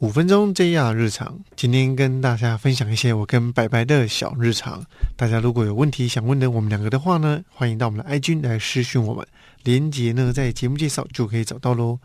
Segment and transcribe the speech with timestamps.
[0.00, 4.82] 五分钟 JR 日常，今天跟大家分享一些我跟白白的小日常。
[5.14, 9.26] 大家如果有问题想问的我们两个的话呢，欢迎到我们的 IG 来私讯我们，
[9.62, 11.98] 连接呢在节目介绍就可以找到喽。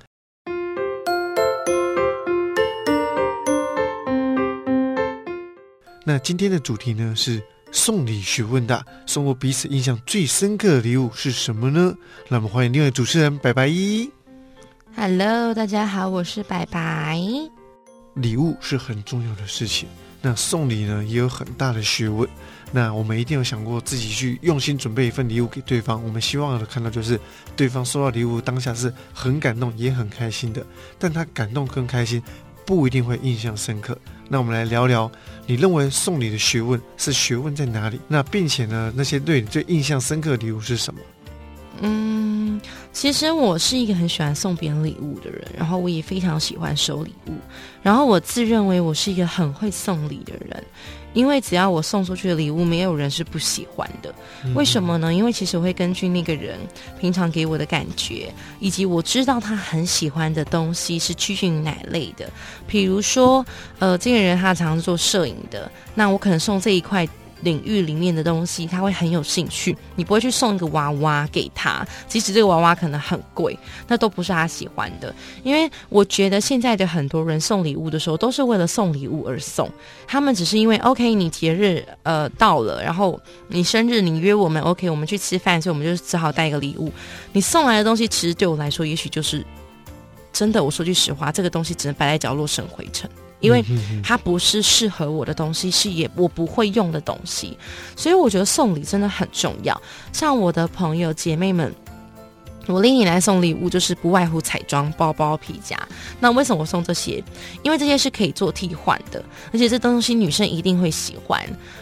[6.04, 7.42] 那今天的主题呢是
[7.72, 11.96] 送礼学问大，送过彼此印象最深刻的礼物是什么呢？
[12.28, 14.12] 那我们欢迎另外主持人白白一。
[14.98, 17.22] Hello，大家好，我是白白。
[18.16, 19.88] 礼物是很重要的事情，
[20.22, 22.28] 那送礼呢也有很大的学问。
[22.72, 27.18] 那我们一定有想过自己去用心准备一份礼物给对方，我们希望看到就是
[27.56, 30.66] 对方收到礼物当下是很感动也很开心的，
[30.98, 32.22] 但他感动跟开心
[32.66, 33.98] 不一定会印象深刻。
[34.28, 35.10] 那我们来聊聊，
[35.46, 38.00] 你认为送礼的学问是学问在哪里？
[38.08, 41.00] 那并且呢，那些对你最印象深刻的礼物是什么？
[41.82, 42.35] 嗯，
[42.92, 47.34] 其实我是一个很喜欢送别人礼物的人，然后我也非常喜欢收礼物，
[47.82, 50.64] 然后我自认为我是一个很会送礼的人，
[51.14, 54.14] 因为只要我送出去的礼物，没有人是不喜欢的。
[54.54, 55.14] 为什么呢？
[55.14, 56.58] 因为其实我会根据那个人
[57.00, 62.30] 平常给我的感觉，以及我知道他很喜欢的东西是趋近于哪类的。
[62.68, 63.46] 比如说，
[63.80, 67.08] 呃，这个人他常常做摄影的，那我可能送这一块。
[67.42, 69.76] 领域里面的东西，他会很有兴趣。
[69.96, 75.14] 你不会去送一个娃娃给他，即使这个娃娃可能很贵，那都不是他喜欢的。
[75.44, 79.70] 因为我觉得现在的很多人送礼物的时候，都是为了送礼物而送。
[80.08, 86.92] 他们只是因为 OK，你节日呃到了，然后你生日你约我们 OK，我们去吃饭，所以我们就只好带一个礼物。
[87.34, 89.46] 你送来的东西，其实对我来说，也许就是
[90.32, 90.64] 真的。
[90.64, 93.10] 我说句实话，这个东西只能摆在角落生灰尘。
[93.46, 93.64] 因为
[94.04, 97.58] 它不是适合我的东西，是也我不会用的东西，
[97.96, 99.80] 所以我觉得送礼真的很重要。
[100.12, 101.74] 像我的朋友姐妹们，
[102.68, 105.78] 我拎你来送礼物，就是不外乎彩妆、包包、皮夹。
[106.20, 107.24] 那为什么我送这些？
[107.62, 111.40] 因为这些是可以做替换的，而且这东西女生一定会喜欢。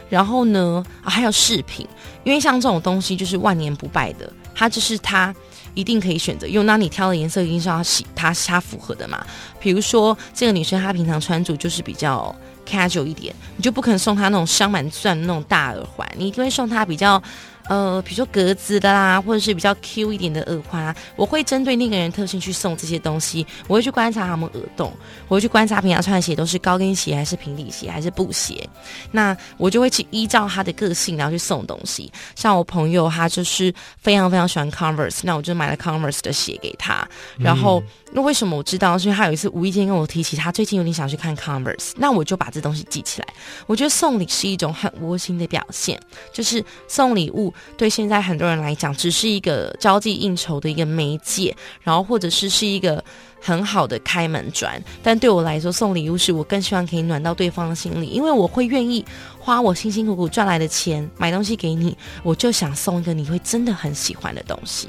[0.09, 1.87] 然后呢，啊、还有饰品，
[2.25, 5.33] 因为像这种东西就是万年不败的，它就是它。
[5.75, 9.25] 一定可以选择用，那你挑的颜色一定是要喜它它符合的嘛？
[9.59, 17.19] 比如说这个女生她平常穿着就是比较 casual 一点，你就不可能送她那种镶满钻那种大耳环，你一定会送她比较
[17.67, 20.95] 呃，比如说格子的啦，或者是比较 Q 一点的耳环啊。
[21.15, 24.91] 我会针对那个人特性去送这些东西，我会去观察他们耳洞，
[25.27, 28.67] 我会去观察平常穿的鞋都是高跟鞋还是平底鞋还是布鞋，
[29.11, 32.11] 那我就会去依照他的个性然后去送东西。
[32.35, 37.07] 像我朋友他就是非常非常喜欢 Converse，那我就买了 Converse 的鞋给他，
[37.37, 37.83] 然后。
[38.15, 38.95] 那为什么我知道？
[38.95, 43.27] 是因为他有一次无意间跟我提起，他最近有点想去看 Converse，那我就把这东西记起来。
[43.65, 45.99] 我觉得送礼是一种很窝心的表现，
[46.31, 53.03] 就是送礼物对现在很多人来讲，只是一个交际应酬的一个媒介，然后或者是是一个
[53.41, 54.81] 很好的开门砖。
[55.01, 59.05] 但对我来说，送礼物是我更希望可以暖到对方的心里，因为我会愿意
[59.39, 64.87] 花我辛辛苦苦赚来的钱买东西给你，我就想送一个你会真的很喜欢的东西。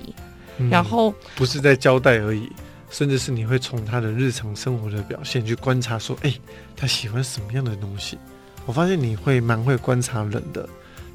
[0.58, 2.48] 嗯然后不是在交代而已，
[2.88, 6.32] 甚至是你会从他的日常生活的表现去观察，说，哎、
[6.76, 8.16] 他喜欢什么样的东西？
[8.64, 10.66] 我发现你会蛮会观察人的，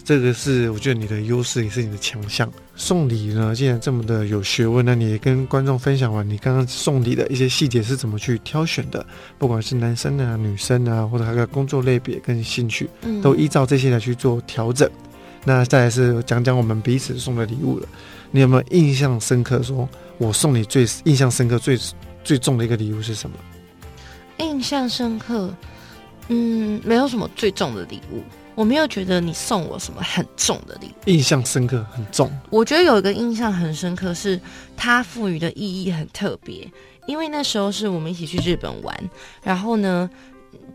[0.10, 2.52] 这个是我觉得你的优势，也是你的强项。
[2.76, 9.06] 送礼呢，既然这么的有学问，那你也跟观众分享完你刚刚送礼的一些细节是怎么去挑选的，
[9.38, 14.90] 不管是男生啊、女生啊，或者他的工作类别跟兴趣，嗯都依照这些来去做调整。
[15.46, 17.88] 那再来是讲讲我们彼此送的礼物了，
[18.32, 19.88] 你有没有印象深刻说
[20.18, 21.78] 我送你最印象深刻、最
[22.24, 23.36] 最重的一个礼物是什么？
[24.40, 25.54] 印象深刻，
[26.30, 28.24] 嗯，没有什么最重的礼物，
[28.60, 31.10] 我没有觉得你送我什么很重的礼物。
[31.10, 34.38] 印象深刻很重，我觉得有一个印象很深刻，是
[34.76, 36.70] 它赋予的意义很特别，
[37.06, 38.94] 因为那时候是我们一起去日本玩，
[39.42, 40.10] 然后呢，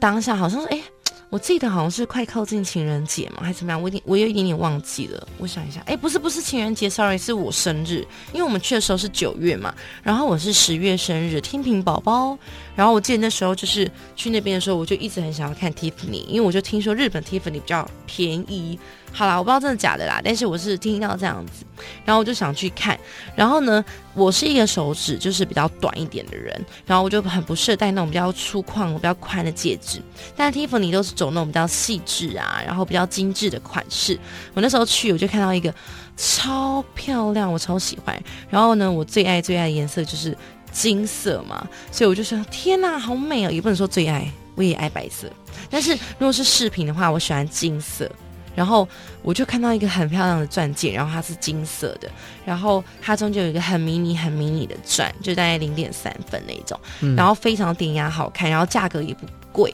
[0.00, 0.80] 当下好像是哎。
[1.30, 3.80] 我记得好像是快靠近情人节嘛，还是怎么样？
[3.82, 5.26] 我有点我有一点点忘记了。
[5.38, 12.38] 我想一下，哎，不是不是情人节，sorry，是我生日，因为我们去的时候是九月嘛，然后我是十月生日，天平宝宝。
[12.76, 18.78] 然后我记得那时候就是去那边的时候，我就一直很想要看 Tiffany，因为我就听说日本 Tiffany 比较便宜。
[19.12, 21.64] 好啦，我不知道真的假的啦，但是我是听到这样子，
[22.04, 22.98] 然后我就想去看。
[23.36, 23.84] 然后呢，
[24.14, 26.52] 我是一个手指就是比较短一点的人，
[26.84, 30.02] 然后我就很不适合戴那种比较粗犷、比较宽的戒指。
[30.34, 34.18] 但是 Tiffany 都是走那种比较细致啊，然后比较精致的款式。
[34.52, 35.72] 我那时候去，我就看到一个
[36.16, 38.20] 超漂亮，我超喜欢。
[38.50, 40.36] 然后呢，我最爱最爱的颜色就是
[40.70, 43.50] 金色嘛，所以我就说天哪，好美哦！
[43.50, 45.30] 也不能说最爱，我也爱白色。
[45.70, 48.10] 但是如果是饰品的话，我喜欢金色。
[48.56, 48.88] 然后
[49.20, 52.08] 我就看到一个很漂亮的钻戒，然后它是金色的，
[52.44, 56.78] 然后它中间有一个很迷你、很迷你的钻，就大概零点三分那种，
[57.16, 59.72] 然后非常典雅好看，然后价格也不贵。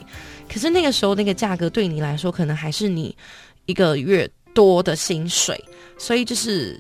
[0.53, 3.17] 可是那个时候那个价格对你来说，可能还是你
[3.67, 5.59] 一个月多的薪水，
[5.99, 6.79] 所以就是。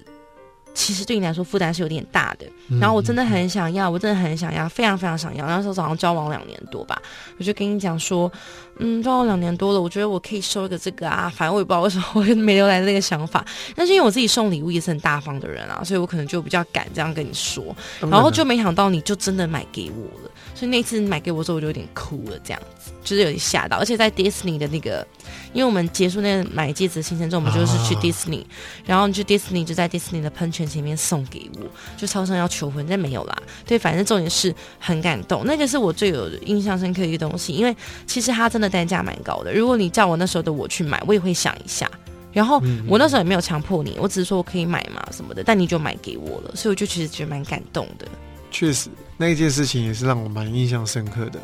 [0.72, 2.46] 其实对你来说负担是有点大的，
[2.80, 5.46] 然后我真的很想要，我真的很想要，非常非常想要。
[5.46, 7.00] 那时候早上交往两年多吧，
[7.38, 8.30] 我就跟你讲说，
[8.78, 13.44] 嗯，交往两年多了，我觉得我可以收一个这个啊，反正我也不知道为什么我没留来那个想法。
[13.74, 20.30] 但是因为我自己送礼物也是很大方的人啊，所以我可能就比较敢这样跟你说，然后就没想到你就真的买给我了。
[20.54, 25.06] 所以那次买给我之后，我就有点哭了，这样子就是有点吓到，而且在 Disney 的那个。
[25.52, 28.46] 因为我们结束那个买戒指的行程之后，我们就是去迪士尼，
[28.84, 31.60] 然后去 Disney 就在 Disney 的喷泉前面送给我，
[31.96, 33.36] 就超生要求婚，但没有啦。
[33.66, 37.52] 对，反正重点是很感动，那个是我最有印象深刻的一个东西。
[37.52, 37.76] 因为
[38.06, 41.90] 其实它真的单价蛮高的，如果你叫我那时候的我去买，我也会想一下。
[42.32, 48.06] 然后我那时候也没有强迫你，我只是说我可以买嘛什么的，但你就买给我了，所以我就其实觉得蛮感动的。
[48.52, 51.40] 确实，那一件事情也是让我蛮印象深刻的。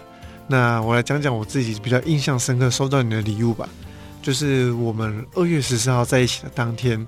[0.46, 3.68] 那我来讲讲我自己比较印象深刻收到你的礼物吧。
[4.22, 7.04] 就是我们二月十四号在一起的当天，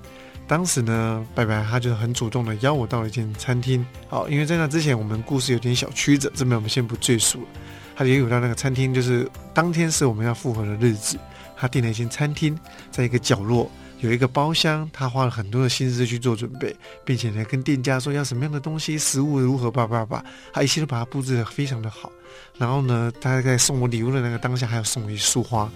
[0.48, 3.86] 当时呢，白白他就很主动的邀我到了一间餐厅。
[4.08, 7.48] 好，因为在那之前我们故事有点小曲折，这边我们先不赘述了。
[7.94, 11.18] 他也有到那个餐厅，就是当天是我们要复合的日子，
[11.54, 12.58] 他订了一间餐厅，
[12.90, 16.74] 在一个角落有一个包厢，他花了很多的心思去做准备，
[17.04, 22.10] 并且呢跟店家说要什么样的东西，食物如何，叭叭叭，他一切都把它布置的非常的好。
[22.56, 25.70] 然后呢，他在送我礼物的那个当下，还要送我一束花。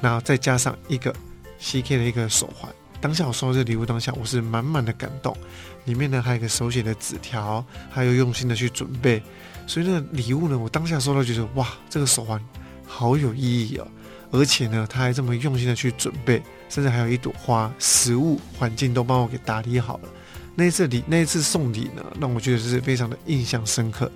[0.00, 1.14] 然后再加上一个
[1.60, 5.36] CK 的一个手环，当下我收到这个礼物，当下我是满满的感动。
[5.84, 9.22] 里面呢还有一个手写的纸条，还有用心的去准备。
[9.66, 12.42] 所以那个礼物呢，我当下收到觉得哇，这个手环
[12.86, 13.86] 好有意义哦。
[14.30, 20.08] 而且呢，他还这么用心的去准备，甚至还有一朵花、食物、环境都帮我给打理好了。
[20.54, 24.10] 那一次礼，那一次送礼呢，让我觉得是非常的印象深刻。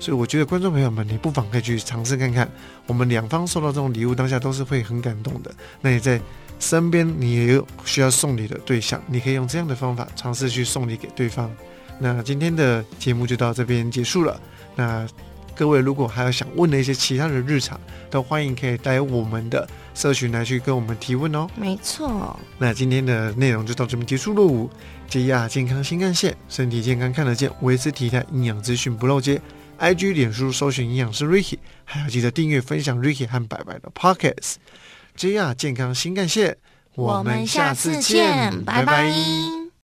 [0.00, 2.50] 所以我觉得观众朋友们，你不妨可以去尝试看看，
[2.88, 5.54] 我们两方收到这种礼物当下都是会很感动的。
[5.80, 6.20] 那也在
[6.62, 11.50] 身边，你也有需要送礼的对象，你可以用这样的方法尝试去送礼给对方。
[11.98, 14.40] 那今天的节目就到这边结束了。
[14.76, 15.04] 那
[15.56, 17.78] 各位如果还有想问的一些其他的日常，
[18.08, 21.48] 都欢迎可以带我们的社群来去跟我们提问哦。
[21.56, 22.38] 没错。
[22.58, 24.70] 那今天的内容就到这边结束喽。
[25.08, 29.42] 接亚健康新干线，身体健康看得见，维持体态营养资讯不漏接。
[29.80, 34.54] IG、脸书搜寻营养师 Ricky，还要记得订阅、分享 Ricky 和白白的 Pockets。
[35.16, 36.56] JR 健康新干线，
[36.94, 39.61] 我们下次见，拜拜。